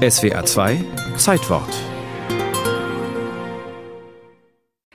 SWA 0.00 0.46
2 0.46 0.82
Zeitwort 1.18 1.68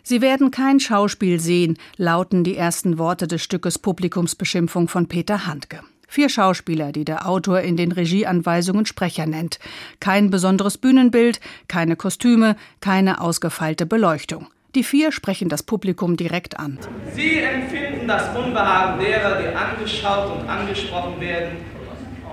Sie 0.02 0.20
werden 0.20 0.50
kein 0.50 0.80
Schauspiel 0.80 1.40
sehen, 1.40 1.78
lauten 1.96 2.44
die 2.44 2.58
ersten 2.58 2.98
Worte 2.98 3.28
des 3.28 3.44
Stückes 3.44 3.78
Publikumsbeschimpfung 3.78 4.88
von 4.88 5.08
Peter 5.08 5.46
Handke. 5.46 5.82
Vier 6.08 6.30
Schauspieler, 6.30 6.92
die 6.92 7.06
der 7.06 7.28
Autor 7.30 7.60
in 7.62 7.78
den 7.78 7.92
Regieanweisungen 7.92 8.88
Sprecher 8.88 9.28
nennt. 9.28 9.60
Kein 10.00 10.32
besonderes 10.32 10.80
Bühnenbild, 10.80 11.40
keine 11.68 11.96
Kostüme, 11.96 12.56
keine 12.80 13.22
ausgefeilte 13.22 13.86
Beleuchtung. 13.86 14.48
Die 14.74 14.84
vier 14.84 15.12
sprechen 15.12 15.50
das 15.50 15.62
Publikum 15.62 16.18
direkt 16.18 16.60
an. 16.60 16.80
Sie 17.14 17.38
empfinden 17.38 18.08
das 18.08 18.36
Unbehagen 18.36 19.00
derer, 19.00 19.40
die 19.40 19.56
angeschaut 19.56 20.36
und 20.36 20.50
angesprochen 20.50 21.22
werden, 21.22 21.75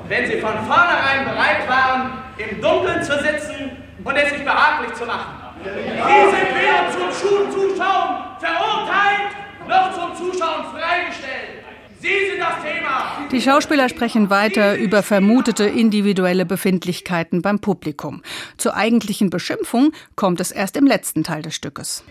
wenn 0.09 0.27
sie 0.27 0.41
von 0.41 0.55
vornherein 0.67 1.25
bereit 1.25 1.69
waren, 1.69 2.13
im 2.39 2.61
Dunkeln 2.61 3.03
zu 3.03 3.13
sitzen 3.13 3.71
und 4.05 4.17
es 4.17 4.31
sich 4.31 4.45
behaglich 4.45 4.93
zu 4.95 5.05
machen. 5.05 5.35
Sie 5.63 5.71
sind 5.71 6.57
weder 6.57 6.91
zum 6.91 7.11
Zuschauen 7.51 8.17
verurteilt 8.41 9.31
noch 9.69 9.93
zum 9.95 10.17
Zuschauen 10.17 10.65
freigestellt. 10.73 11.63
Sie 12.01 12.31
sind 12.31 12.41
das 12.41 12.61
Thema. 12.63 13.29
Die 13.31 13.41
Schauspieler 13.41 13.89
sprechen 13.89 14.29
weiter 14.29 14.77
über 14.77 15.05
vermutete 15.05 15.65
individuelle 15.65 16.45
Befindlichkeiten 16.45 17.41
beim 17.43 17.61
Publikum. 17.61 18.23
Zur 18.57 18.75
eigentlichen 18.77 19.31
Beschimpfung 19.31 19.93
kommt 20.17 20.41
es 20.41 20.51
erst 20.51 20.77
im 20.77 20.85
letzten 20.87 21.23
Teil 21.23 21.43
des 21.43 21.55
Stückes. 21.55 22.03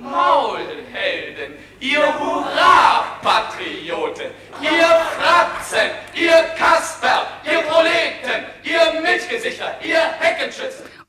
Maulhelden, 0.00 1.52
ihr 1.78 2.18
Hurra-Patrioten, 2.18 4.30
ihr 4.62 4.88
Fratzen, 5.18 5.90
ihr 6.14 6.42
Kasper, 6.56 6.81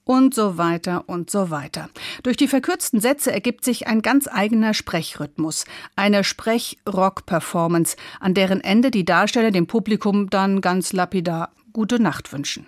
und 0.05 0.33
so 0.33 0.57
weiter 0.57 1.03
und 1.07 1.29
so 1.29 1.49
weiter. 1.49 1.89
Durch 2.23 2.37
die 2.37 2.47
verkürzten 2.47 2.99
Sätze 2.99 3.31
ergibt 3.31 3.63
sich 3.63 3.87
ein 3.87 4.01
ganz 4.01 4.27
eigener 4.27 4.73
Sprechrhythmus, 4.73 5.65
eine 5.95 6.23
Sprech-Rock-Performance, 6.23 7.95
an 8.19 8.33
deren 8.33 8.61
Ende 8.61 8.91
die 8.91 9.05
Darsteller 9.05 9.51
dem 9.51 9.67
Publikum 9.67 10.29
dann 10.29 10.61
ganz 10.61 10.93
lapidar 10.93 11.51
gute 11.71 11.99
Nacht 11.99 12.31
wünschen. 12.33 12.67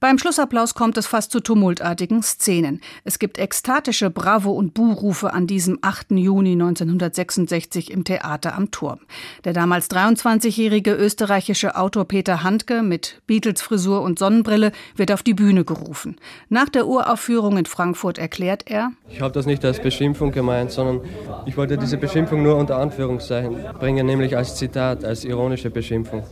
Beim 0.00 0.18
Schlussapplaus 0.18 0.74
kommt 0.74 0.98
es 0.98 1.06
fast 1.06 1.30
zu 1.30 1.40
tumultartigen 1.40 2.22
Szenen. 2.22 2.80
Es 3.04 3.18
gibt 3.18 3.38
ekstatische 3.38 4.10
Bravo- 4.10 4.52
und 4.52 4.74
Buhrufe 4.74 5.32
an 5.32 5.46
diesem 5.46 5.78
8. 5.80 6.10
Juni 6.10 6.52
1966 6.52 7.90
im 7.90 8.04
Theater 8.04 8.54
am 8.54 8.70
Turm. 8.70 8.98
Der 9.44 9.52
damals 9.52 9.90
23-jährige 9.90 10.92
österreichische 10.92 11.76
Autor 11.76 12.04
Peter 12.04 12.42
Handke 12.42 12.82
mit 12.82 13.22
Beatles-Frisur 13.26 14.02
und 14.02 14.18
Sonnenbrille 14.18 14.72
wird 14.96 15.12
auf 15.12 15.22
die 15.22 15.32
Bühne 15.32 15.64
gerufen. 15.64 16.16
Nach 16.48 16.68
der 16.68 16.86
Uraufführung 16.86 17.56
in 17.56 17.66
Frankfurt 17.66 18.18
erklärt 18.18 18.64
er: 18.66 18.90
Ich 19.08 19.22
habe 19.22 19.32
das 19.32 19.46
nicht 19.46 19.64
als 19.64 19.80
Beschimpfung 19.80 20.32
gemeint, 20.32 20.72
sondern 20.72 21.00
ich 21.46 21.56
wollte 21.56 21.78
diese 21.78 21.96
Beschimpfung 21.96 22.42
nur 22.42 22.56
unter 22.56 22.76
Anführungszeichen 22.76 23.56
bringen, 23.78 24.04
nämlich 24.04 24.36
als 24.36 24.56
Zitat, 24.56 25.04
als 25.04 25.24
ironische 25.24 25.70
Beschimpfung. 25.70 26.24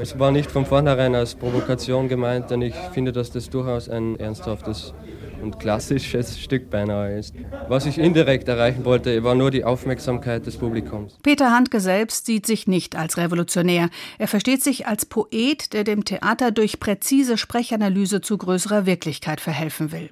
Es 0.00 0.18
war 0.18 0.32
nicht 0.32 0.50
von 0.50 0.66
vornherein 0.66 1.14
als 1.14 1.34
Provokation 1.34 2.08
gemeint, 2.08 2.50
denn 2.50 2.61
ich 2.62 2.74
finde, 2.92 3.12
dass 3.12 3.30
das 3.30 3.50
durchaus 3.50 3.88
ein 3.88 4.18
ernsthaftes 4.18 4.94
und 5.42 5.58
klassisches 5.58 6.38
Stück 6.40 6.70
beinahe 6.70 7.18
ist. 7.18 7.34
Was 7.68 7.86
ich 7.86 7.98
indirekt 7.98 8.48
erreichen 8.48 8.84
wollte, 8.84 9.22
war 9.24 9.34
nur 9.34 9.50
die 9.50 9.64
Aufmerksamkeit 9.64 10.46
des 10.46 10.56
Publikums. 10.56 11.18
Peter 11.22 11.50
Handke 11.50 11.80
selbst 11.80 12.26
sieht 12.26 12.46
sich 12.46 12.66
nicht 12.66 12.96
als 12.96 13.16
Revolutionär. 13.16 13.90
Er 14.18 14.28
versteht 14.28 14.62
sich 14.62 14.86
als 14.86 15.06
Poet, 15.06 15.72
der 15.72 15.84
dem 15.84 16.04
Theater 16.04 16.50
durch 16.50 16.80
präzise 16.80 17.36
Sprechanalyse 17.36 18.20
zu 18.20 18.38
größerer 18.38 18.86
Wirklichkeit 18.86 19.40
verhelfen 19.40 19.92
will. 19.92 20.10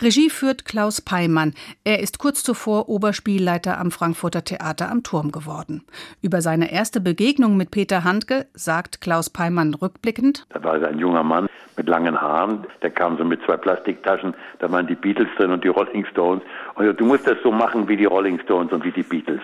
Regie 0.00 0.30
führt 0.30 0.64
Klaus 0.64 1.00
Peimann. 1.00 1.54
Er 1.84 2.00
ist 2.00 2.18
kurz 2.18 2.42
zuvor 2.42 2.88
Oberspielleiter 2.88 3.78
am 3.78 3.90
Frankfurter 3.90 4.44
Theater 4.44 4.90
am 4.90 5.02
Turm 5.02 5.32
geworden. 5.32 5.84
Über 6.22 6.40
seine 6.40 6.72
erste 6.72 7.00
Begegnung 7.00 7.56
mit 7.56 7.70
Peter 7.70 8.04
Handke 8.04 8.46
sagt 8.54 9.00
Klaus 9.00 9.30
Peimann 9.30 9.74
rückblickend: 9.74 10.46
Da 10.50 10.62
war 10.62 10.82
ein 10.82 10.98
junger 10.98 11.22
Mann 11.22 11.48
mit 11.76 11.88
langen 11.88 12.20
Haaren, 12.20 12.66
der 12.82 12.90
kam 12.90 13.16
so 13.16 13.24
mit 13.24 13.40
zwei 13.44 13.56
Plastiktaschen, 13.56 14.34
da 14.58 14.70
waren 14.70 14.86
die 14.86 14.96
Beatles 14.96 15.28
drin 15.36 15.52
und 15.52 15.64
die 15.64 15.68
Rolling 15.68 16.04
Stones. 16.06 16.42
Und 16.74 17.00
du 17.00 17.04
musst 17.04 17.26
das 17.26 17.38
so 17.42 17.52
machen 17.52 17.88
wie 17.88 17.96
die 17.96 18.04
Rolling 18.04 18.40
Stones 18.40 18.72
und 18.72 18.84
wie 18.84 18.90
die 18.90 19.04
Beatles. 19.04 19.40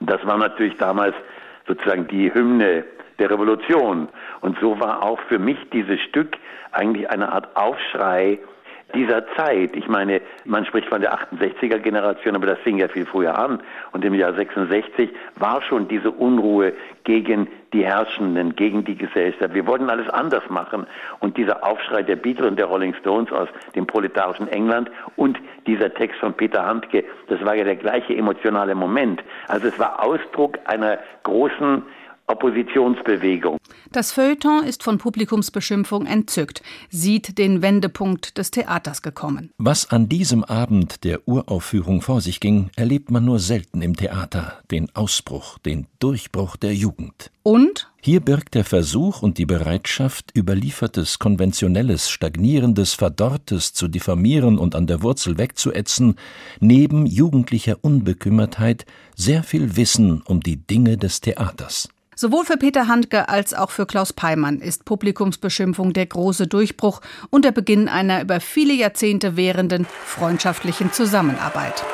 Das 0.00 0.24
war 0.26 0.36
natürlich 0.36 0.76
damals 0.76 1.14
sozusagen 1.66 2.06
die 2.08 2.32
Hymne 2.34 2.84
der 3.18 3.30
Revolution. 3.30 4.08
Und 4.40 4.58
so 4.60 4.78
war 4.80 5.02
auch 5.02 5.20
für 5.28 5.38
mich 5.38 5.58
dieses 5.72 6.00
Stück 6.00 6.36
eigentlich 6.72 7.08
eine 7.10 7.30
Art 7.32 7.56
Aufschrei 7.56 8.38
dieser 8.94 9.26
Zeit. 9.36 9.76
Ich 9.76 9.88
meine, 9.88 10.20
man 10.44 10.64
spricht 10.64 10.88
von 10.88 11.00
der 11.00 11.14
68er 11.14 11.78
Generation, 11.78 12.34
aber 12.34 12.46
das 12.46 12.58
fing 12.60 12.78
ja 12.78 12.88
viel 12.88 13.06
früher 13.06 13.38
an. 13.38 13.60
Und 13.92 14.04
im 14.04 14.14
Jahr 14.14 14.34
66 14.34 15.10
war 15.36 15.62
schon 15.62 15.88
diese 15.88 16.10
Unruhe 16.10 16.72
gegen 17.04 17.48
die 17.72 17.84
Herrschenden, 17.84 18.56
gegen 18.56 18.84
die 18.84 18.96
Gesellschaft. 18.96 19.52
Wir 19.54 19.66
wollten 19.66 19.90
alles 19.90 20.08
anders 20.08 20.48
machen. 20.48 20.86
Und 21.20 21.36
dieser 21.36 21.66
Aufschrei 21.66 22.02
der 22.02 22.16
Beatles 22.16 22.48
und 22.48 22.58
der 22.58 22.66
Rolling 22.66 22.94
Stones 22.94 23.30
aus 23.30 23.48
dem 23.74 23.86
proletarischen 23.86 24.48
England 24.48 24.90
und 25.16 25.38
dieser 25.66 25.92
Text 25.92 26.18
von 26.20 26.32
Peter 26.32 26.64
Handke, 26.64 27.04
das 27.28 27.44
war 27.44 27.54
ja 27.54 27.64
der 27.64 27.76
gleiche 27.76 28.16
emotionale 28.16 28.74
Moment. 28.74 29.22
Also 29.48 29.68
es 29.68 29.78
war 29.78 30.02
Ausdruck 30.02 30.58
einer 30.64 30.98
großen 31.24 31.82
Oppositionsbewegung. 32.28 33.58
Das 33.90 34.12
Feuilleton 34.12 34.62
ist 34.64 34.82
von 34.82 34.98
Publikumsbeschimpfung 34.98 36.06
entzückt, 36.06 36.62
sieht 36.90 37.38
den 37.38 37.62
Wendepunkt 37.62 38.38
des 38.38 38.50
Theaters 38.50 39.02
gekommen. 39.02 39.50
Was 39.58 39.90
an 39.90 40.08
diesem 40.08 40.44
Abend 40.44 41.04
der 41.04 41.26
Uraufführung 41.26 42.02
vor 42.02 42.20
sich 42.20 42.38
ging, 42.38 42.70
erlebt 42.76 43.10
man 43.10 43.24
nur 43.24 43.38
selten 43.38 43.82
im 43.82 43.96
Theater, 43.96 44.60
den 44.70 44.94
Ausbruch, 44.94 45.58
den 45.58 45.86
Durchbruch 45.98 46.56
der 46.56 46.74
Jugend. 46.74 47.30
Und? 47.42 47.90
Hier 48.00 48.20
birgt 48.20 48.54
der 48.54 48.64
Versuch 48.64 49.22
und 49.22 49.38
die 49.38 49.46
Bereitschaft, 49.46 50.36
überliefertes, 50.36 51.18
konventionelles, 51.18 52.10
stagnierendes, 52.10 52.94
verdorrtes 52.94 53.72
zu 53.72 53.88
diffamieren 53.88 54.58
und 54.58 54.74
an 54.74 54.86
der 54.86 55.02
Wurzel 55.02 55.38
wegzuätzen, 55.38 56.16
neben 56.60 57.06
jugendlicher 57.06 57.78
Unbekümmertheit 57.80 58.84
sehr 59.16 59.42
viel 59.42 59.76
Wissen 59.76 60.22
um 60.22 60.40
die 60.40 60.56
Dinge 60.56 60.98
des 60.98 61.20
Theaters. 61.20 61.88
Sowohl 62.20 62.44
für 62.44 62.56
Peter 62.56 62.88
Handke 62.88 63.28
als 63.28 63.54
auch 63.54 63.70
für 63.70 63.86
Klaus 63.86 64.12
Peimann 64.12 64.58
ist 64.58 64.84
Publikumsbeschimpfung 64.84 65.92
der 65.92 66.06
große 66.06 66.48
Durchbruch 66.48 67.00
und 67.30 67.44
der 67.44 67.52
Beginn 67.52 67.88
einer 67.88 68.20
über 68.22 68.40
viele 68.40 68.74
Jahrzehnte 68.74 69.36
währenden 69.36 69.86
freundschaftlichen 70.04 70.92
Zusammenarbeit. 70.92 71.84